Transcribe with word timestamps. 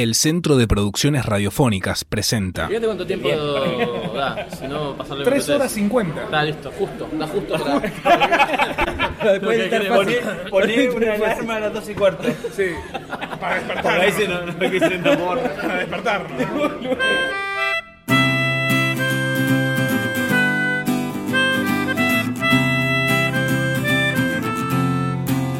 El 0.00 0.14
Centro 0.14 0.56
de 0.56 0.66
Producciones 0.66 1.26
Radiofónicas 1.26 2.06
presenta 2.06 2.68
Fíjate 2.68 2.86
cuánto 2.86 3.06
tiempo 3.06 3.28
da, 4.14 4.48
si 4.48 4.66
no 4.66 4.96
pasarle 4.96 5.24
3 5.24 5.48
horas 5.50 5.72
50. 5.72 6.24
Está 6.24 6.42
listo, 6.42 6.72
justo, 6.72 7.06
da 7.18 7.26
justo 7.26 7.54
para. 7.62 7.80
Después 9.32 9.58
de 9.58 9.64
estar 9.66 9.84
fácil. 9.84 10.16
Poner 10.48 10.90
una 10.92 11.12
alarma 11.12 11.56
a 11.56 11.60
las 11.60 11.74
2 11.74 11.88
y 11.90 11.94
cuarto. 11.94 12.24
Sí, 12.56 12.68
para 13.38 13.56
despertar. 13.56 13.82
Porque 13.82 14.00
ahí 14.00 14.12
se 14.12 14.26
no, 14.26 14.46
no 14.46 14.54
hay 14.58 14.70
que 14.70 14.78
ser 14.78 15.06
amor. 15.06 15.38
Para 15.38 15.76
despertar. 15.76 16.26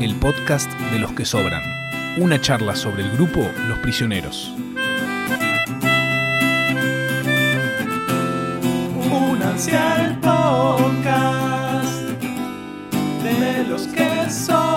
el 0.00 0.14
podcast 0.16 0.72
de 0.92 0.98
los 0.98 1.12
que 1.12 1.26
sobran. 1.26 1.79
Una 2.18 2.40
charla 2.40 2.74
sobre 2.74 3.02
el 3.02 3.10
grupo 3.12 3.48
Los 3.68 3.78
Prisioneros. 3.78 4.52
Únanse 9.10 9.76
al 9.76 10.18
podcast 10.18 12.10
de 13.22 13.64
los 13.68 13.86
que 13.86 14.28
sobran. 14.28 14.69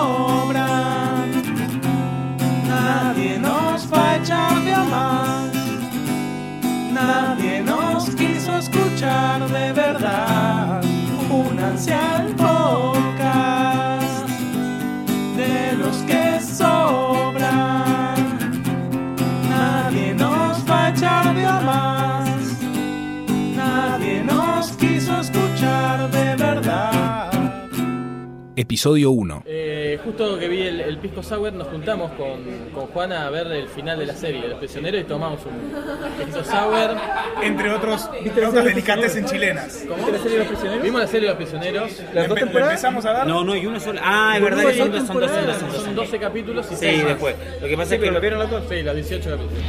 Episodio 28.56 29.10
1. 29.10 29.42
Eh, 29.46 29.98
justo 30.04 30.38
que 30.38 30.46
vi 30.48 30.62
el, 30.62 30.80
el 30.80 30.98
Pisco 30.98 31.22
Sour, 31.24 31.52
nos 31.52 31.66
juntamos 31.68 32.12
con, 32.12 32.44
con 32.72 32.86
Juana 32.86 33.26
a 33.26 33.30
ver 33.30 33.48
el 33.48 33.68
final 33.68 33.98
de 33.98 34.06
la 34.06 34.14
serie, 34.14 34.46
Los 34.46 34.58
Prisioneros, 34.60 35.00
y 35.00 35.04
tomamos 35.04 35.40
un 35.44 36.24
Pisco 36.24 36.44
Sour. 36.44 36.96
Entre 37.42 37.70
otros, 37.72 38.08
otras 38.36 38.64
delicatessen 38.64 39.24
chilenas. 39.24 39.84
¿Cómo? 39.88 40.08
¿La 40.08 40.18
serie 40.18 40.32
de 40.32 40.38
los 40.38 40.48
Prisioneros? 40.48 40.82
Vimos 40.84 41.00
la 41.00 41.06
serie 41.08 41.28
de 41.28 41.34
los 41.34 41.36
Prisioneros. 41.36 41.90
¿Le 42.14 42.28
empe- 42.28 42.52
le 42.52 42.60
empezamos 42.60 43.04
a 43.04 43.12
dar? 43.12 43.26
No, 43.26 43.42
no, 43.42 43.52
hay 43.54 43.66
una 43.66 43.80
sola. 43.80 44.00
Ah, 44.04 44.34
es 44.36 44.42
verdad 44.44 44.64
que 44.66 44.74
son 44.78 44.92
dos, 44.92 45.06
son 45.06 45.20
dos, 45.20 45.30
son 45.32 45.46
dos, 45.46 45.56
son 45.58 45.72
dos. 45.72 45.82
Son 45.82 45.94
12 45.96 46.18
capítulos 46.20 46.66
y 46.70 46.76
Sí, 46.76 47.02
después. 47.02 47.34
Lo 47.60 47.66
que 47.66 47.76
pasa 47.76 47.94
es 47.96 48.00
que 48.00 48.10
lo 48.10 48.20
vieron 48.20 48.38
los 48.38 48.50
dos. 48.50 48.62
Sí, 48.68 48.82
los 48.82 48.94
18 48.94 49.30
capítulos. 49.30 49.62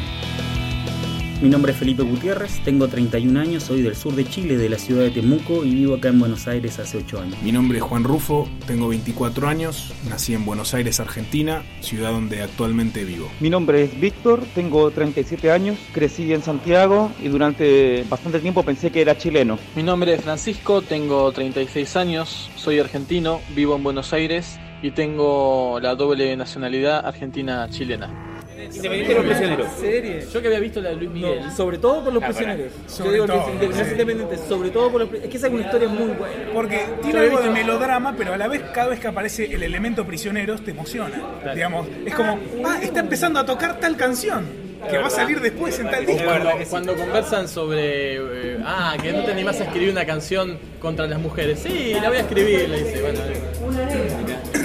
Mi 1.45 1.51
nombre 1.51 1.73
es 1.73 1.77
Felipe 1.77 2.01
Gutiérrez, 2.01 2.59
tengo 2.63 2.87
31 2.87 3.39
años, 3.39 3.61
soy 3.61 3.83
del 3.83 3.95
sur 3.95 4.15
de 4.15 4.27
Chile, 4.27 4.57
de 4.57 4.67
la 4.67 4.79
ciudad 4.79 5.03
de 5.03 5.11
Temuco 5.11 5.63
y 5.63 5.75
vivo 5.75 5.93
acá 5.93 6.07
en 6.09 6.17
Buenos 6.17 6.47
Aires 6.47 6.79
hace 6.79 6.97
8 6.97 7.21
años. 7.21 7.37
Mi 7.43 7.51
nombre 7.51 7.77
es 7.77 7.83
Juan 7.83 8.03
Rufo, 8.03 8.49
tengo 8.65 8.87
24 8.87 9.47
años, 9.47 9.93
nací 10.09 10.33
en 10.33 10.43
Buenos 10.43 10.73
Aires, 10.73 10.99
Argentina, 10.99 11.61
ciudad 11.81 12.13
donde 12.13 12.41
actualmente 12.41 13.03
vivo. 13.03 13.29
Mi 13.39 13.51
nombre 13.51 13.83
es 13.83 13.99
Víctor, 13.99 14.41
tengo 14.55 14.89
37 14.89 15.51
años, 15.51 15.77
crecí 15.93 16.33
en 16.33 16.41
Santiago 16.41 17.11
y 17.21 17.27
durante 17.27 18.03
bastante 18.09 18.39
tiempo 18.39 18.63
pensé 18.63 18.89
que 18.89 19.01
era 19.01 19.15
chileno. 19.15 19.59
Mi 19.75 19.83
nombre 19.83 20.15
es 20.15 20.21
Francisco, 20.21 20.81
tengo 20.81 21.31
36 21.31 21.95
años, 21.95 22.49
soy 22.55 22.79
argentino, 22.79 23.39
vivo 23.55 23.75
en 23.75 23.83
Buenos 23.83 24.13
Aires 24.13 24.59
y 24.81 24.89
tengo 24.89 25.79
la 25.79 25.93
doble 25.93 26.35
nacionalidad 26.35 27.05
argentina-chilena. 27.05 28.24
Independiente 28.73 29.07
de 29.13 29.15
los 29.15 29.25
prisioneros. 29.25 29.67
serie? 29.79 30.25
Yo 30.33 30.41
que 30.41 30.47
había 30.47 30.59
visto 30.59 30.81
la 30.81 30.89
de 30.89 30.95
Luis 30.95 31.09
Miguel. 31.11 31.39
No, 31.45 31.55
sobre 31.55 31.77
todo 31.77 32.03
por 32.03 32.13
los 32.13 32.23
Ah, 32.23 32.27
prisioneros. 32.27 32.73
Sobre 32.87 33.05
Yo 33.09 33.13
digo 33.13 33.25
todo, 33.27 33.45
que 33.45 33.51
es 33.51 33.55
inde- 33.55 33.67
no 33.75 33.81
es 33.81 33.85
sí. 33.87 33.91
independiente, 33.91 34.37
sobre 34.47 34.69
todo 34.69 34.91
por 34.91 35.01
los 35.01 35.09
pri- 35.09 35.19
Es 35.23 35.29
que 35.29 35.37
esa 35.37 35.47
es 35.47 35.53
una 35.53 35.63
historia 35.63 35.87
muy 35.89 36.07
buena. 36.11 36.35
Porque 36.53 36.85
tiene 37.03 37.19
algo 37.19 37.41
de 37.41 37.49
melodrama, 37.49 38.15
pero 38.17 38.33
a 38.33 38.37
la 38.37 38.47
vez, 38.47 38.61
cada 38.73 38.87
vez 38.89 38.99
que 38.99 39.07
aparece 39.07 39.45
el 39.53 39.63
elemento 39.63 40.05
prisioneros, 40.05 40.63
te 40.63 40.71
emociona. 40.71 41.21
Digamos, 41.53 41.87
es 42.05 42.13
como, 42.15 42.39
ah, 42.65 42.79
está 42.81 42.99
empezando 43.01 43.39
a 43.39 43.45
tocar 43.45 43.79
tal 43.79 43.95
canción 43.97 44.65
que 44.89 44.97
va 44.99 45.07
a 45.07 45.09
salir 45.09 45.39
después 45.41 45.79
en 45.79 45.89
tal 45.89 46.05
disco. 46.05 46.23
Cuando, 46.25 46.49
cuando 46.69 46.95
conversan 46.95 47.47
sobre, 47.47 48.17
eh, 48.17 48.57
ah, 48.63 48.95
que 49.01 49.11
no 49.13 49.23
te 49.23 49.31
animás 49.31 49.59
a 49.61 49.63
escribir 49.63 49.89
una 49.89 50.05
canción 50.05 50.59
contra 50.79 51.07
las 51.07 51.19
mujeres. 51.19 51.59
Sí, 51.59 51.93
la 51.99 52.09
voy 52.09 52.17
a 52.17 52.21
escribir, 52.21 52.69
le 52.69 52.83
dice. 52.83 53.01
Bueno, 53.01 53.19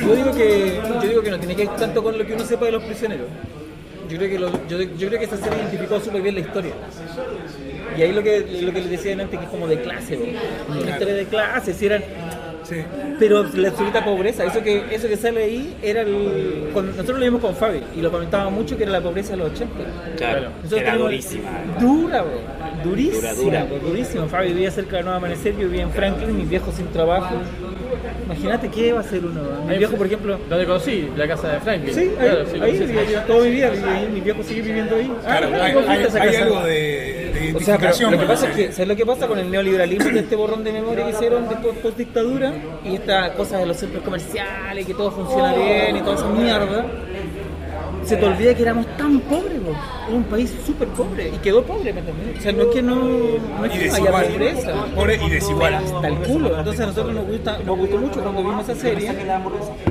Yo 0.01 0.15
digo 0.17 0.33
que 0.35 0.81
yo 1.03 1.09
digo 1.09 1.23
que 1.23 1.31
no 1.31 1.39
tiene 1.39 1.55
que 1.57 1.67
ver 1.67 1.77
tanto 1.77 2.03
con 2.03 2.19
lo 2.19 2.27
que 2.27 2.35
uno 2.35 2.45
sepa 2.45 2.67
de 2.67 2.73
los 2.73 2.83
prisioneros. 2.83 3.27
Yo 4.11 4.17
creo 4.19 4.31
que 4.31 4.39
lo- 4.39 4.69
yo, 4.69 4.81
yo 4.81 5.09
creo 5.09 5.19
que 5.21 5.25
esa 5.27 5.37
serie 5.37 5.59
identificó 5.61 6.01
súper 6.01 6.21
bien 6.23 6.35
la 6.35 6.41
historia. 6.41 6.73
Y 7.97 8.03
ahí 8.03 8.13
lo 8.13 8.23
que 8.23 8.41
lo 8.63 8.73
que 8.73 8.81
les 8.81 8.91
decía 8.91 9.13
antes 9.13 9.39
que 9.39 9.45
es 9.45 9.51
como 9.51 9.67
de 9.67 9.81
clase, 9.81 10.17
¿no? 10.17 10.75
una 10.81 10.91
historia 10.91 11.15
de 11.15 11.25
clase, 11.27 11.75
si 11.75 11.87
eran 11.87 12.03
Sí. 12.63 12.77
pero 13.19 13.43
la 13.55 13.69
absoluta 13.71 14.05
pobreza, 14.05 14.45
eso 14.45 14.63
que 14.63 14.85
eso 14.95 15.09
que 15.09 15.17
sale 15.17 15.43
ahí 15.43 15.77
era 15.83 16.03
el 16.03 16.69
cuando 16.73 16.93
nosotros 16.93 17.19
lo 17.19 17.25
vimos 17.25 17.41
con 17.41 17.57
Fabi 17.57 17.81
y 17.97 18.01
lo 18.01 18.13
comentábamos 18.13 18.53
mucho 18.53 18.77
que 18.77 18.85
era 18.85 18.93
la 18.93 19.01
pobreza 19.01 19.31
de 19.33 19.39
los 19.39 19.51
80. 19.53 19.75
Claro, 20.17 20.51
Nosotros 20.63 20.81
era 20.83 20.97
durísima. 20.97 21.51
Dura, 21.81 22.23
bro. 22.23 22.41
Durísima, 22.85 23.33
Dura, 23.33 23.65
dura. 23.65 23.65
bro, 23.65 23.89
durísima. 23.89 24.27
Fabi 24.29 24.49
vivía 24.53 24.71
cerca 24.71 24.97
de 24.99 25.03
Nueva 25.03 25.17
Amanecer, 25.17 25.53
yo 25.55 25.67
vivía 25.67 25.83
en 25.83 25.91
Franklin, 25.91 26.37
mis 26.37 26.49
viejos 26.49 26.75
sin 26.75 26.87
trabajo. 26.89 27.35
Imagínate 28.31 28.69
qué 28.69 28.93
va 28.93 28.99
a 28.99 29.03
hacer 29.03 29.25
uno. 29.25 29.41
Mi 29.67 29.73
Ahí 29.73 29.79
viejo, 29.79 29.97
por 29.97 30.07
ejemplo. 30.07 30.39
donde 30.49 30.67
conocí 30.67 31.09
la 31.17 31.27
casa 31.29 31.49
de 31.53 31.61
Franklin. 31.61 31.95
Sí, 31.95 32.01
ahí, 32.01 32.11
Claro, 32.19 32.47
sí, 32.47 32.61
ahí 32.61 32.79
casa. 32.79 33.27
toda 33.27 33.45
mi 33.45 33.51
vida 33.51 33.71
vivía 33.71 33.93
ahí, 33.97 34.09
mi 34.13 34.21
viejo 34.21 34.43
sigue 34.43 34.63
viviendo 34.63 34.97
ahí. 34.97 35.13
Ah, 35.19 35.39
Claro, 35.39 35.63
hay, 35.63 35.75
bonita 35.75 35.93
hay- 35.93 36.03
esa 36.05 36.23
hay 36.23 36.31
casa. 36.33 36.43
algo 36.45 36.61
de, 36.63 36.73
de 36.73 37.55
O 37.57 37.61
sea, 37.61 37.79
pero 37.79 38.11
lo 38.11 38.19
que 38.19 38.27
pasa 38.27 38.49
es 38.51 38.57
que. 38.57 38.73
¿sabes 38.73 38.89
lo 38.89 38.97
que 38.97 39.07
pasa 39.07 39.27
con 39.27 39.39
el 39.39 39.51
neoliberalismo 39.51 40.11
de 40.11 40.21
este 40.21 40.37
borrón 40.37 40.63
de 40.65 40.73
memoria 40.73 41.05
que 41.07 41.11
hicieron 41.11 41.49
después 41.49 41.77
post 41.79 41.97
dictadura? 41.99 42.53
Y 42.85 42.95
estas 42.95 43.31
cosas 43.33 43.61
de 43.61 43.67
los 43.67 43.77
centros 43.77 44.03
comerciales, 44.03 44.87
que 44.87 44.95
todo 44.95 45.11
funciona 45.11 45.55
bien 45.55 45.97
y 45.97 46.01
toda 46.01 46.15
esa 46.17 46.29
mierda. 46.29 46.85
Se 48.11 48.17
te 48.17 48.27
olvida 48.27 48.55
que 48.55 48.63
éramos 48.63 48.87
tan 48.97 49.21
pobres. 49.21 49.61
Era 50.09 50.17
un 50.17 50.25
país 50.25 50.53
súper 50.67 50.89
pobre 50.89 51.29
y 51.29 51.39
quedó 51.39 51.63
pobre, 51.63 51.93
¿me 51.93 52.01
entiendes? 52.01 52.39
O 52.39 52.43
sea, 52.43 52.51
no 52.53 52.63
es 52.63 52.69
que 52.75 52.83
no, 52.83 52.95
no 52.97 53.65
es 53.65 53.75
Y 53.77 53.79
que 53.79 53.91
haya 53.91 54.11
pobreza. 54.11 54.73
Pobre 54.97 55.21
y 55.25 55.31
desigual. 55.31 55.75
Hasta 55.75 56.09
el 56.09 56.15
culo. 56.17 56.59
Entonces 56.59 56.81
a 56.83 56.87
nosotros 56.87 57.15
nos, 57.15 57.27
gusta, 57.27 57.59
nos 57.65 57.79
gustó 57.79 57.99
mucho 57.99 58.21
cuando 58.21 58.43
vimos 58.43 58.69
esa 58.69 58.81
serie. 58.81 59.13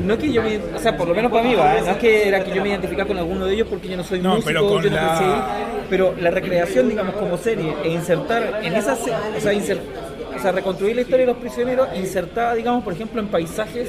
No 0.04 0.14
es 0.16 0.20
que 0.20 0.34
yo 0.34 0.42
me, 0.44 0.58
o 0.58 0.80
sea, 0.80 0.98
por 0.98 1.08
lo 1.08 1.16
menos 1.16 1.32
para 1.32 1.44
mí, 1.44 1.56
¿va? 1.56 1.80
no 1.80 1.92
es 1.92 1.98
que 1.98 2.28
era 2.28 2.44
que 2.44 2.54
yo 2.54 2.62
me 2.62 2.70
identificara 2.70 3.08
con 3.08 3.18
alguno 3.18 3.46
de 3.46 3.54
ellos 3.54 3.68
porque 3.70 3.88
yo 3.88 3.96
no 3.96 4.04
soy 4.04 4.20
No, 4.20 4.32
músico, 4.32 4.48
pero 4.48 4.68
con 4.68 4.84
yo 4.84 4.90
no 4.90 4.96
la-. 4.98 5.48
Pero 5.90 6.14
la 6.20 6.30
recreación, 6.30 6.90
digamos, 6.90 7.16
como 7.16 7.38
serie, 7.38 7.74
e 7.86 7.90
insertar 7.90 8.60
en 8.64 8.74
esa 8.76 8.96
se- 8.98 9.12
o 9.12 9.40
sea, 9.40 9.54
inser- 9.54 9.80
o 10.36 10.40
sea, 10.42 10.52
reconstruir 10.52 10.96
la 10.96 11.02
historia 11.04 11.26
de 11.26 11.32
los 11.32 11.38
prisioneros, 11.42 11.88
insertada, 11.96 12.54
digamos, 12.54 12.84
por 12.84 12.92
ejemplo, 12.94 13.22
en 13.22 13.28
paisajes 13.30 13.88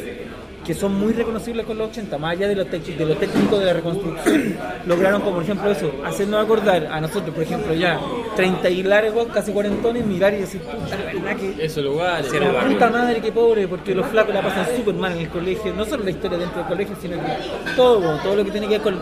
que 0.70 0.74
son 0.76 0.94
muy 0.94 1.12
reconocibles 1.12 1.66
con 1.66 1.76
los 1.76 1.88
80, 1.88 2.16
más 2.16 2.30
allá 2.30 2.46
de 2.46 2.54
lo, 2.54 2.64
de 2.64 3.04
lo 3.04 3.16
técnico 3.16 3.58
de 3.58 3.64
la 3.64 3.72
reconstrucción, 3.72 4.56
lograron, 4.86 5.20
como 5.20 5.34
por 5.34 5.42
ejemplo 5.42 5.68
eso, 5.68 5.90
hacernos 6.04 6.44
acordar 6.44 6.86
a 6.86 7.00
nosotros, 7.00 7.34
por 7.34 7.42
ejemplo, 7.42 7.74
ya 7.74 7.98
30 8.36 8.70
y 8.70 8.84
largos, 8.84 9.26
casi 9.34 9.50
cuarentones, 9.50 10.06
mirar 10.06 10.32
y 10.32 10.36
decir, 10.36 10.60
puta, 10.60 10.96
la 10.96 11.12
verdad 11.12 11.36
que 11.36 11.64
Esos 11.64 11.82
lugares. 11.82 12.30
Sí, 12.30 12.38
la 12.38 12.50
lugar. 12.50 12.68
puta 12.68 12.88
madre, 12.88 13.20
qué 13.20 13.32
pobre, 13.32 13.66
porque 13.66 13.96
los 13.96 14.06
flacos 14.06 14.32
la 14.32 14.42
pasan 14.42 14.64
súper 14.76 14.94
mal 14.94 15.10
en 15.10 15.18
el 15.18 15.28
colegio. 15.28 15.74
No 15.74 15.84
solo 15.84 16.04
la 16.04 16.10
historia 16.10 16.38
dentro 16.38 16.58
del 16.58 16.68
colegio, 16.68 16.94
sino 17.02 17.16
que 17.16 17.74
todo, 17.74 18.16
todo 18.22 18.36
lo 18.36 18.44
que 18.44 18.52
tiene 18.52 18.68
que 18.68 18.74
ver 18.74 18.82
con, 18.82 18.94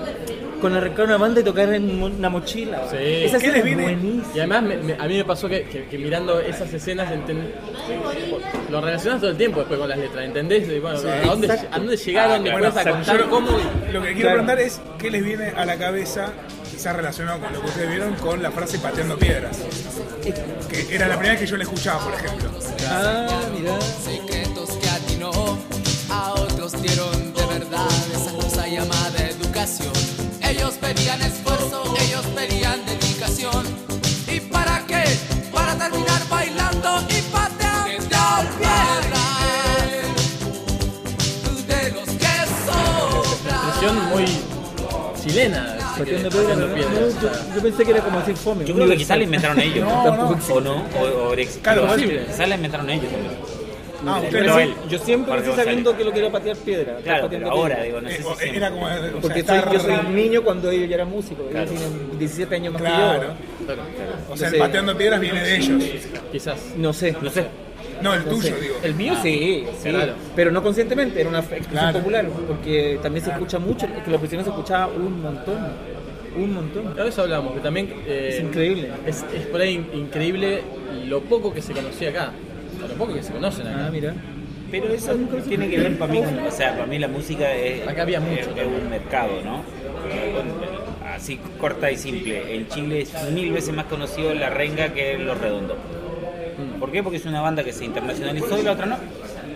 con 0.60 0.74
arrancar 0.74 1.04
una 1.06 1.16
banda 1.16 1.41
y 1.41 1.44
tocar 1.44 1.72
en 1.72 2.02
una 2.02 2.28
mochila. 2.28 2.82
Sí. 2.91 2.96
Esa 2.98 3.38
¿Qué 3.38 3.46
escena 3.46 3.52
les 3.52 3.56
es 3.58 3.64
viene? 3.64 3.82
buenísima. 3.82 4.24
Y 4.34 4.38
además 4.38 4.62
me- 4.62 4.76
me- 4.78 4.94
a 4.94 5.04
mí 5.06 5.16
me 5.16 5.24
pasó 5.24 5.48
que, 5.48 5.62
que- 5.64 5.84
que 5.86 5.98
mirando 5.98 6.41
esas 6.41 6.72
escenas 6.72 7.10
enten- 7.12 7.50
lo 8.70 8.80
relacionas 8.80 9.20
todo 9.20 9.30
el 9.30 9.36
tiempo 9.36 9.60
después 9.60 9.78
con 9.78 9.88
las 9.88 9.98
letras, 9.98 10.24
¿entendés? 10.24 10.69
Y 10.69 10.78
bueno, 10.80 10.98
¿a, 10.98 11.26
dónde. 11.26 11.50
¿A 11.50 11.78
dónde 11.78 11.96
llegaron 11.96 12.42
Bueno, 12.42 12.58
después 12.60 12.86
a 12.86 12.91
contar 12.91 13.19
yo 13.19 13.30
cómo? 13.30 13.48
Lo 13.92 14.02
que 14.02 14.08
quiero 14.14 14.20
Claro. 14.30 14.30
preguntar 14.44 14.58
es 14.60 14.80
qué 14.98 15.10
les 15.10 15.24
viene 15.24 15.48
a 15.56 15.64
la 15.64 15.76
cabeza, 15.76 16.32
quizás 16.70 16.94
relacionado 16.96 17.40
con 17.40 17.52
lo 17.52 17.60
que 17.60 17.66
ustedes 17.66 17.90
vieron, 17.90 18.14
con 18.16 18.43
la 18.43 18.50
frase 18.50 18.78
pateando 18.78 19.16
piedras. 19.19 19.58
Que 20.69 20.94
era 20.94 21.06
la 21.08 21.14
primera 21.14 21.32
vez 21.34 21.40
que 21.40 21.46
yo 21.46 21.56
la 21.56 21.62
escuchaba, 21.64 22.00
por 22.04 22.14
ejemplo. 22.14 22.50
Ah, 22.90 23.28
mira. 23.58 23.78
Así 45.55 46.03
¿no? 46.23 46.56
No, 46.56 47.55
yo, 47.56 47.62
pensé 47.62 47.85
que 47.85 47.91
era 47.91 48.00
como 48.00 48.19
decir 48.21 48.37
fome. 48.37 48.65
Yo 48.65 48.75
creo 48.75 48.89
que 48.89 48.97
quizás 48.97 49.17
la 49.19 49.25
inventaron 49.25 49.59
ellos. 49.61 49.87
No, 49.89 50.17
no. 50.17 50.39
¿O 50.55 50.61
no? 50.61 50.85
O, 51.00 51.29
o 51.29 51.35
ex- 51.35 51.59
Claro, 51.62 51.87
posible. 51.87 52.25
Quizás 52.27 52.49
la 52.49 52.55
inventaron 52.55 52.91
ellos 52.91 53.11
también. 53.11 53.33
Ah, 54.06 54.19
usted 54.23 54.31
Pero 54.31 54.47
no. 54.47 54.59
sí, 54.61 54.75
yo 54.89 54.99
siempre 55.00 55.33
crecí 55.35 55.53
sabiendo 55.56 55.97
que 55.97 56.05
lo 56.05 56.12
quería 56.12 56.31
patear 56.31 56.56
piedra. 56.59 56.97
Claro, 57.03 57.27
pero 57.29 57.50
ahora, 57.50 57.83
piedra. 57.83 57.85
digo, 57.85 58.00
no 58.00 58.09
sé 58.09 58.45
Eh, 58.47 58.50
si 58.53 58.56
era 58.56 58.71
como. 58.71 58.87
o 58.87 59.21
Porque 59.21 59.43
soy, 59.43 59.59
yo 59.73 59.81
soy 59.81 59.95
un 60.06 60.15
niño 60.15 60.43
cuando 60.45 60.71
ellos 60.71 60.89
ya 60.89 60.95
eran 60.95 61.11
músicos. 61.11 61.41
Ellos 61.50 61.53
Claro. 61.53 61.71
tienen 61.71 62.19
17 62.19 62.55
años 62.55 62.73
más 62.75 62.83
Claro. 62.83 63.21
que 63.21 63.27
yo. 63.27 63.33
O 64.33 64.37
sea, 64.37 64.49
No 64.50 64.55
el 64.55 64.61
pateando 64.61 64.97
piedras 64.97 65.21
viene 65.21 65.43
de 65.43 65.56
ellos. 65.56 65.83
Quizás. 66.31 66.59
No 66.77 66.93
sé. 66.93 67.17
No 67.21 67.29
sé. 67.29 67.47
No, 68.03 68.15
el 68.15 68.25
tuyo, 68.25 68.55
digo. 68.61 68.75
El 68.83 68.95
mío 68.95 69.15
sí, 69.23 69.65
sí. 69.83 69.89
claro. 69.91 70.12
Pero 70.37 70.50
no 70.50 70.62
conscientemente, 70.62 71.21
era 71.21 71.29
una 71.29 71.39
expresión 71.41 71.71
Claro. 71.73 71.99
popular. 71.99 72.27
Porque 72.47 72.99
también 73.03 73.25
se 73.25 73.31
escucha 73.33 73.59
mucho, 73.59 73.87
es 73.87 74.03
que 74.05 74.11
los 74.11 74.21
prisioneros 74.21 74.53
se 74.53 74.59
escuchaba 74.59 74.87
un 74.89 75.23
montón. 75.23 75.59
Un 76.37 76.55
montón. 76.55 76.89
A 76.99 77.03
veces 77.05 77.19
hablamos, 77.19 77.55
que 77.55 77.61
también 77.61 77.93
eh, 78.06 78.29
Es 78.35 78.41
increíble. 78.41 78.91
Es, 79.06 79.25
es 79.35 79.47
por 79.47 79.61
ahí 79.61 79.75
in- 79.75 80.00
increíble 80.00 80.62
lo 81.06 81.21
poco 81.23 81.53
que 81.53 81.61
se 81.62 81.73
conocía 81.73 82.11
acá. 82.11 82.33
O 82.85 82.87
lo 82.87 82.95
poco 82.95 83.15
que 83.15 83.23
se 83.23 83.33
conocen 83.33 83.67
acá. 83.67 83.87
Ah, 83.87 83.91
mira. 83.91 84.15
Pero 84.71 84.89
eso 84.93 85.15
tiene 85.49 85.69
que 85.71 85.79
ver 85.79 85.99
para 85.99 86.12
mí, 86.12 86.19
con- 86.23 86.39
o 86.41 86.50
sea, 86.50 86.75
para 86.75 86.87
mí 86.87 86.99
la 86.99 87.09
música 87.09 87.53
es, 87.55 87.89
Acá 87.89 88.03
había 88.03 88.21
mucho 88.21 88.50
es- 88.50 88.56
es 88.59 88.67
un 88.67 88.91
mercado, 88.91 89.41
¿no? 89.43 89.62
Así 91.15 91.39
corta 91.59 91.91
y 91.91 91.97
simple. 91.97 92.55
En 92.55 92.69
Chile 92.69 93.00
es 93.03 93.12
mil 93.33 93.50
veces 93.53 93.75
más 93.75 93.87
conocido 93.87 94.35
La 94.35 94.50
Renga 94.50 94.93
que 94.93 95.19
Los 95.19 95.39
Redondos. 95.39 95.77
¿Por 96.78 96.90
qué? 96.92 97.02
Porque 97.02 97.19
es 97.19 97.26
una 97.26 97.40
banda 97.40 97.64
que 97.64 97.72
se 97.72 97.84
internacionalizó 97.84 98.58
y 98.58 98.62
la 98.62 98.72
otra 98.72 98.86
no. 98.86 98.96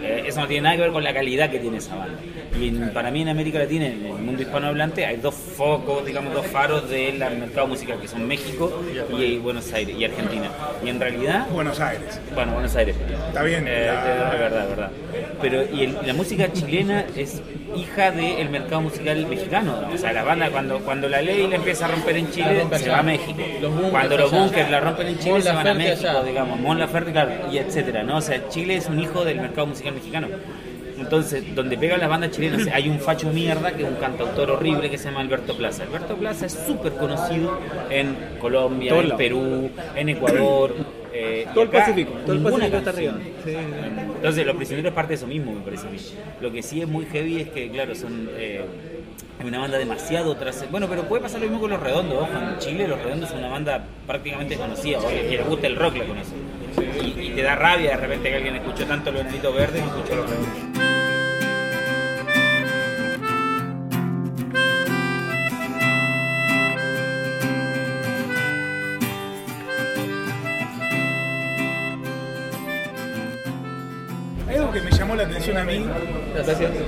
Eh, 0.02 0.24
eso 0.26 0.40
no 0.40 0.46
tiene 0.48 0.62
nada 0.62 0.76
que 0.76 0.82
ver 0.82 0.92
con 0.92 1.04
la 1.04 1.14
calidad 1.14 1.50
que 1.50 1.58
tiene 1.58 1.78
esa 1.78 1.96
banda. 1.96 2.18
Y 2.58 2.68
en- 2.68 2.90
para 2.92 3.10
mí 3.10 3.22
en 3.22 3.28
América 3.28 3.58
Latina, 3.58 3.86
en 3.86 4.04
el 4.06 4.12
mundo 4.22 4.42
hispanohablante, 4.42 5.06
hay 5.06 5.16
dos 5.16 5.34
focos, 5.34 6.04
digamos, 6.04 6.34
dos 6.34 6.46
faros 6.46 6.88
del 6.90 7.18
mercado 7.18 7.66
musical, 7.66 7.98
que 8.00 8.08
son 8.08 8.26
México 8.26 8.82
y 9.16 9.38
Buenos 9.38 9.72
Aires 9.72 9.96
y 9.98 10.04
Argentina. 10.04 10.48
Y 10.84 10.88
en 10.88 11.00
realidad, 11.00 11.46
Buenos 11.50 11.80
Aires. 11.80 12.20
bueno, 12.34 12.52
Buenos 12.52 12.74
Aires. 12.76 12.96
Está 13.28 13.42
bien. 13.42 13.66
Eh, 13.68 13.86
la- 13.86 14.32
es 14.32 14.38
verdad, 14.38 14.62
es 14.64 14.68
verdad. 14.70 14.90
Pero 15.40 15.62
y 15.72 15.84
el- 15.84 15.96
la 16.06 16.14
música 16.14 16.52
chilena 16.52 17.04
es 17.16 17.42
hija 17.76 18.10
del 18.10 18.48
mercado 18.50 18.82
musical 18.82 19.26
mexicano. 19.26 19.80
¿no? 19.82 19.94
O 19.94 19.98
sea, 19.98 20.12
la 20.12 20.22
banda 20.24 20.50
cuando 20.50 20.78
cuando 20.80 21.08
la 21.08 21.22
ley 21.22 21.46
la 21.46 21.56
empieza 21.56 21.86
a 21.86 21.88
romper 21.88 22.16
en 22.16 22.30
Chile 22.30 22.64
se 22.76 22.90
va 22.90 22.98
a 22.98 23.02
México. 23.02 23.40
Los 23.60 23.72
cuando 23.90 24.16
los 24.18 24.30
bunkers 24.30 24.70
la 24.70 24.80
rompen 24.80 25.06
en 25.08 25.18
Chile 25.18 25.32
Mon 25.32 25.42
se 25.42 25.52
van 25.52 25.66
a 25.68 25.74
México, 25.74 26.08
allá. 26.10 26.22
digamos, 26.22 26.60
Mon 26.60 26.78
Laferte, 26.78 27.12
claro, 27.12 27.30
y 27.50 27.58
etcétera, 27.58 28.02
¿no? 28.02 28.16
O 28.18 28.20
sea, 28.20 28.48
Chile 28.48 28.76
es 28.76 28.86
un 28.88 29.00
hijo 29.00 29.24
del 29.24 29.40
mercado 29.40 29.66
musical 29.68 29.91
mexicano. 29.92 30.28
Entonces, 30.98 31.54
donde 31.54 31.76
pegan 31.76 32.00
las 32.00 32.08
bandas 32.08 32.30
chilenas, 32.30 32.68
hay 32.72 32.88
un 32.88 33.00
facho 33.00 33.30
mierda 33.30 33.72
que 33.72 33.82
es 33.82 33.88
un 33.88 33.96
cantautor 33.96 34.50
horrible 34.50 34.90
que 34.90 34.98
se 34.98 35.06
llama 35.06 35.20
Alberto 35.20 35.56
Plaza. 35.56 35.82
Alberto 35.82 36.16
Plaza 36.16 36.46
es 36.46 36.52
súper 36.52 36.92
conocido 36.92 37.58
en 37.90 38.16
Colombia, 38.40 38.96
en. 38.98 39.16
Perú, 39.16 39.70
en 39.96 40.08
Ecuador. 40.08 40.74
eh, 41.12 41.46
Todo 41.52 41.64
el 41.64 41.70
Pacífico, 41.70 42.12
todo 42.24 42.36
el 42.36 42.42
Pacífico 42.42 42.76
está 42.76 42.90
arriba. 42.90 43.14
Entonces, 44.16 44.46
Los 44.46 44.56
Prisioneros 44.56 44.90
es 44.90 44.94
parte 44.94 45.10
de 45.10 45.14
eso 45.16 45.26
mismo, 45.26 45.52
me 45.52 45.60
parece 45.60 45.86
a 45.86 45.90
mí. 45.90 45.98
Lo 46.40 46.52
que 46.52 46.62
sí 46.62 46.80
es 46.80 46.88
muy 46.88 47.06
heavy 47.06 47.40
es 47.40 47.48
que, 47.48 47.70
claro, 47.70 47.94
son 47.94 48.28
eh, 48.36 48.64
una 49.44 49.58
banda 49.58 49.78
demasiado 49.78 50.36
tras... 50.36 50.70
Bueno, 50.70 50.86
pero 50.88 51.02
puede 51.02 51.22
pasar 51.22 51.40
lo 51.40 51.46
mismo 51.46 51.60
con 51.60 51.70
Los 51.70 51.80
Redondos. 51.80 52.18
Ojo, 52.22 52.32
en 52.32 52.58
Chile 52.58 52.86
Los 52.86 53.02
Redondos 53.02 53.30
es 53.30 53.36
una 53.36 53.48
banda 53.48 53.84
prácticamente 54.06 54.56
conocida. 54.56 54.98
O 54.98 55.08
que 55.08 55.36
le 55.36 55.42
gusta 55.42 55.66
el 55.66 55.76
rock 55.76 55.96
la 55.96 56.04
conoce. 56.04 56.32
Y, 57.16 57.30
te 57.30 57.42
da 57.42 57.54
rabia 57.54 57.90
de 57.90 57.96
repente 57.96 58.30
que 58.30 58.36
alguien 58.36 58.56
escuchó 58.56 58.84
tanto 58.86 59.10
Los 59.10 59.22
Enanitos 59.22 59.54
Verdes 59.54 59.82
y 59.82 59.86
escuchó 59.86 60.16
Los 60.16 60.30
Redondos. 60.30 60.81
La 75.22 75.28
atención 75.28 75.56
a 75.56 75.64
mí, 75.64 75.84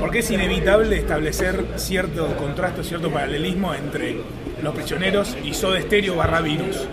porque 0.01 0.19
es 0.19 0.31
inevitable 0.31 0.97
establecer 0.97 1.65
cierto 1.77 2.37
contraste, 2.37 2.83
cierto 2.83 3.11
paralelismo 3.11 3.75
entre 3.75 4.17
los 4.63 4.75
prisioneros 4.75 5.37
y 5.45 5.55
Soda 5.55 5.81
Stereo 5.81 6.17
barra 6.17 6.41
virus. 6.41 6.89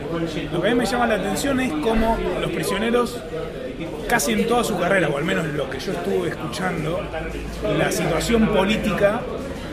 Lo 0.51 0.61
que 0.61 0.69
a 0.69 0.71
mí 0.71 0.77
me 0.77 0.85
llama 0.85 1.07
la 1.07 1.15
atención 1.15 1.59
es 1.59 1.71
cómo 1.71 2.17
los 2.39 2.51
prisioneros, 2.51 3.17
casi 4.07 4.33
en 4.33 4.47
toda 4.47 4.63
su 4.63 4.77
carrera, 4.77 5.09
o 5.09 5.17
al 5.17 5.23
menos 5.23 5.47
lo 5.47 5.69
que 5.69 5.79
yo 5.79 5.93
estuve 5.93 6.29
escuchando, 6.29 7.01
la 7.77 7.91
situación 7.91 8.47
política 8.49 9.21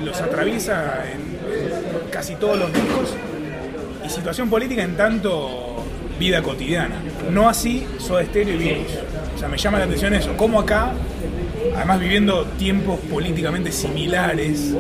los 0.04 0.20
atraviesa 0.20 1.04
en 1.12 2.10
casi 2.10 2.36
todos 2.36 2.58
los 2.58 2.72
discos 2.72 3.14
y 4.04 4.08
situación 4.08 4.48
política 4.48 4.82
en 4.82 4.96
tanto 4.96 5.84
vida 6.18 6.42
cotidiana. 6.42 6.96
No 7.30 7.48
así 7.48 7.86
Soda 7.98 8.24
Stereo 8.24 8.54
y 8.54 8.58
Virus. 8.58 8.92
O 9.34 9.38
sea, 9.38 9.48
me 9.48 9.58
llama 9.58 9.78
la 9.78 9.84
atención 9.84 10.14
eso. 10.14 10.36
Como 10.36 10.58
acá, 10.60 10.92
además 11.75 12.00
viviendo 12.00 12.44
tiempos 12.58 12.99
políticamente 13.00 13.72
similares, 13.72 14.75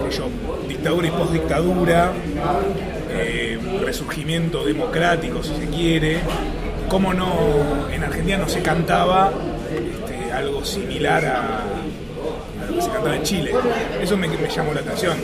dictadura 0.68 1.08
y 1.08 1.10
postdictadura, 1.10 2.12
eh, 3.10 3.58
resurgimiento 3.84 4.64
democrático, 4.64 5.42
si 5.42 5.54
se 5.54 5.66
quiere, 5.66 6.18
cómo 6.88 7.14
no, 7.14 7.88
en 7.92 8.04
Argentina 8.04 8.38
no 8.38 8.48
se 8.48 8.62
cantaba 8.62 9.32
este, 9.70 10.32
algo 10.32 10.64
similar 10.64 11.24
a, 11.24 11.64
lo 12.68 12.74
que 12.74 12.82
se 12.82 12.90
cantaba 12.90 13.16
en 13.16 13.22
Chile. 13.22 13.52
Eso 14.00 14.16
me, 14.16 14.28
me 14.28 14.48
llamó 14.48 14.74
la 14.74 14.80
atención. 14.80 15.16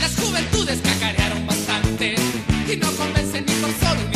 Las 0.00 0.16
juventudes 0.16 0.80
cacarearon 0.80 1.46
bastante 1.46 2.14
y 2.72 2.76
no 2.76 2.90
convencen 2.92 3.44
ni 3.46 3.52
por 3.54 3.70
solo 3.72 4.13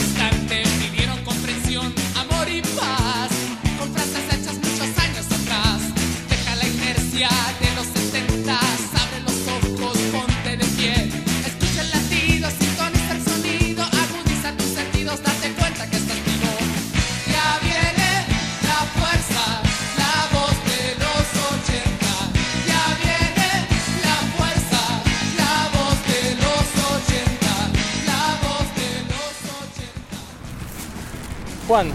Juan, 31.68 31.88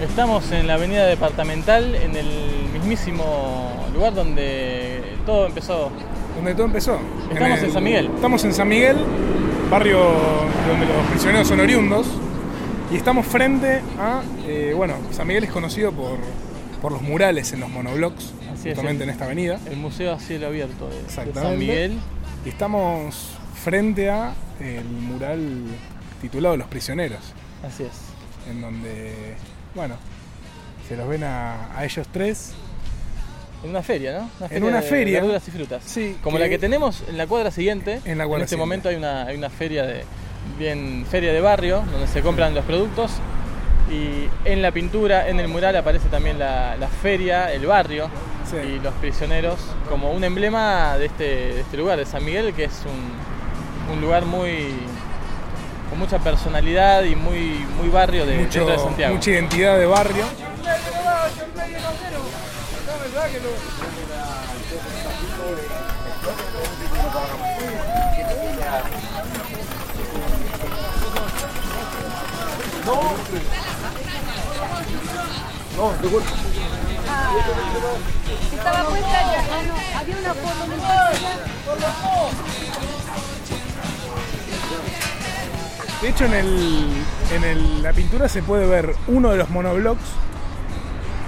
estamos 0.00 0.50
en 0.52 0.66
la 0.66 0.74
avenida 0.74 1.06
departamental, 1.06 1.94
en 1.94 2.16
el 2.16 2.28
mismísimo 2.72 3.86
lugar 3.92 4.14
donde 4.14 5.02
todo 5.26 5.46
empezó. 5.46 5.90
Donde 6.36 6.54
todo 6.54 6.66
empezó. 6.66 6.98
Estamos 7.32 7.58
en 7.58 7.64
el- 7.66 7.72
San 7.72 7.84
Miguel. 7.84 8.10
Estamos 8.14 8.44
en 8.44 8.54
San 8.54 8.68
Miguel, 8.68 8.96
barrio 9.70 9.98
donde 10.68 10.86
los 10.86 11.06
prisioneros 11.10 11.48
son 11.48 11.60
oriundos. 11.60 12.06
Y 12.92 12.96
estamos 12.96 13.26
frente 13.26 13.80
a. 13.98 14.22
eh, 14.46 14.72
bueno, 14.76 14.94
San 15.10 15.26
Miguel 15.26 15.44
es 15.44 15.50
conocido 15.50 15.90
por, 15.90 16.18
por 16.80 16.92
los 16.92 17.02
murales 17.02 17.52
en 17.52 17.60
los 17.60 17.68
monoblocks, 17.70 18.32
Así 18.52 18.68
justamente 18.68 19.04
en 19.04 19.10
esta 19.10 19.24
avenida. 19.24 19.58
El 19.68 19.76
Museo 19.76 20.12
a 20.12 20.20
cielo 20.20 20.46
abierto 20.48 20.88
de- 20.88 21.02
de. 21.02 21.34
San 21.34 21.58
Miguel. 21.58 21.98
Y 22.44 22.50
estamos 22.50 23.30
frente 23.64 24.10
a 24.10 24.34
el 24.60 24.84
mural 24.84 25.64
titulado 26.20 26.56
Los 26.56 26.68
prisioneros, 26.68 27.20
Así 27.66 27.84
es. 27.84 27.90
En 28.50 28.60
donde, 28.60 29.34
bueno, 29.74 29.96
se 30.88 30.96
los 30.96 31.08
ven 31.08 31.24
a, 31.24 31.76
a 31.76 31.84
ellos 31.84 32.06
tres. 32.12 32.52
En 33.62 33.70
una 33.70 33.82
feria, 33.82 34.20
¿no? 34.40 34.46
En 34.50 34.62
una 34.62 34.82
de 34.82 34.88
feria. 34.88 35.20
Verduras 35.20 35.48
y 35.48 35.50
frutas. 35.50 35.82
Sí, 35.86 36.18
Como 36.22 36.36
que- 36.36 36.42
la 36.42 36.48
que 36.50 36.58
tenemos 36.58 37.02
en 37.08 37.16
la 37.16 37.26
cuadra 37.26 37.50
siguiente. 37.50 38.00
En 38.04 38.18
la 38.18 38.26
cuadra 38.26 38.44
este 38.44 38.56
siguiente. 38.56 38.56
momento 38.56 38.88
hay 38.90 38.96
una, 38.96 39.24
hay 39.26 39.36
una 39.36 39.48
feria 39.50 39.84
de 39.84 40.04
bien 40.58 41.06
feria 41.10 41.32
de 41.32 41.40
barrio 41.40 41.82
donde 41.90 42.06
se 42.06 42.20
compran 42.20 42.54
los 42.54 42.64
productos 42.66 43.12
y 43.90 44.28
en 44.46 44.60
la 44.60 44.72
pintura, 44.72 45.26
en 45.28 45.40
el 45.40 45.48
mural 45.48 45.74
aparece 45.76 46.08
también 46.08 46.38
la, 46.38 46.76
la 46.76 46.88
feria, 46.88 47.50
el 47.52 47.64
barrio 47.66 48.10
Sí. 48.50 48.56
y 48.58 48.78
los 48.80 48.92
prisioneros 48.96 49.58
como 49.88 50.12
un 50.12 50.22
emblema 50.22 50.98
de 50.98 51.06
este, 51.06 51.24
de 51.24 51.60
este 51.62 51.78
lugar, 51.78 51.96
de 51.98 52.04
San 52.04 52.22
Miguel, 52.22 52.52
que 52.52 52.64
es 52.64 52.82
un, 52.84 53.94
un 53.94 54.00
lugar 54.02 54.26
muy 54.26 54.74
con 55.90 55.98
mucha 55.98 56.18
personalidad 56.18 57.02
y 57.04 57.14
muy, 57.16 57.64
muy 57.78 57.88
barrio 57.88 58.26
de, 58.26 58.36
mucho- 58.38 58.60
dentro 58.60 58.76
de 58.76 58.78
Santiago. 58.78 59.14
mucha 59.14 59.30
identidad 59.30 59.78
de 59.78 59.86
barrio. 59.86 60.24
Estaba 78.52 78.88
puesta 78.88 79.20
ya. 79.32 79.44
Ah, 79.52 79.62
no, 79.66 79.98
había 79.98 80.16
una 80.16 80.34
foto 80.34 80.66
muy 80.66 80.76
De 86.04 86.10
hecho, 86.10 86.26
en, 86.26 86.34
el, 86.34 86.86
en 87.34 87.44
el- 87.44 87.82
la 87.82 87.94
pintura 87.94 88.28
se 88.28 88.42
puede 88.42 88.66
ver 88.66 88.94
uno 89.08 89.30
de 89.30 89.38
los 89.38 89.48
monoblocks 89.48 90.02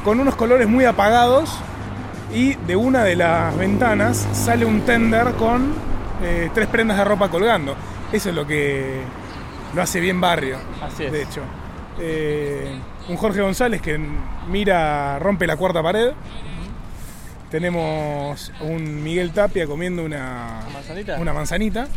con 0.04 0.20
unos 0.20 0.36
colores 0.36 0.68
muy 0.68 0.84
apagados 0.84 1.50
y 2.34 2.56
de 2.56 2.76
una 2.76 3.02
de 3.02 3.16
las 3.16 3.56
ventanas 3.56 4.28
sale 4.34 4.66
un 4.66 4.82
tender 4.82 5.32
con 5.36 5.72
eh, 6.22 6.50
tres 6.52 6.68
prendas 6.68 6.98
de 6.98 7.04
ropa 7.06 7.30
colgando. 7.30 7.74
Eso 8.12 8.28
es 8.28 8.34
lo 8.34 8.46
que 8.46 9.00
lo 9.74 9.80
hace 9.80 9.98
bien 9.98 10.20
barrio, 10.20 10.58
Así 10.82 11.04
es. 11.04 11.12
de 11.12 11.22
hecho. 11.22 11.40
Eh, 11.98 12.78
un 13.08 13.16
Jorge 13.16 13.40
González 13.40 13.80
que 13.80 13.98
mira, 14.50 15.18
rompe 15.20 15.46
la 15.46 15.56
cuarta 15.56 15.82
pared. 15.82 16.10
Tenemos 17.50 18.52
un 18.60 19.02
Miguel 19.02 19.32
Tapia 19.32 19.66
comiendo 19.66 20.04
una, 20.04 20.60
manzanita? 20.70 21.16
una 21.18 21.32
manzanita. 21.32 21.88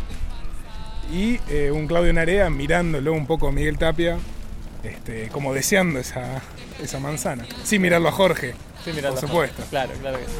Y 1.12 1.40
eh, 1.48 1.70
un 1.70 1.86
Claudio 1.86 2.12
Narea 2.12 2.48
mirándolo 2.50 3.12
un 3.12 3.26
poco 3.26 3.48
a 3.48 3.52
Miguel 3.52 3.78
Tapia, 3.78 4.18
este, 4.84 5.28
como 5.28 5.52
deseando 5.52 5.98
esa, 5.98 6.40
esa 6.80 7.00
manzana. 7.00 7.44
Sin 7.64 7.82
mirarlo 7.82 8.08
a 8.08 8.12
Jorge, 8.12 8.54
Sí, 8.84 8.92
mirá, 8.94 9.10
por 9.10 9.20
supuesto. 9.20 9.62
Claro, 9.68 9.92
claro 10.00 10.18
que 10.18 10.24
sí. 10.24 10.32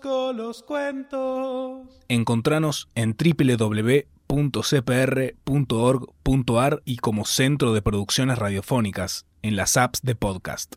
Conozco 0.00 0.32
los 0.32 0.62
cuentos. 0.62 1.88
Encontranos 2.08 2.88
en 2.94 3.16
www.cpr.org.ar 3.16 4.02
y 6.84 6.96
como 6.96 7.24
Centro 7.24 7.72
de 7.72 7.82
Producciones 7.82 8.38
Radiofónicas 8.38 9.26
en 9.42 9.56
las 9.56 9.76
apps 9.76 10.02
de 10.02 10.14
podcast. 10.14 10.76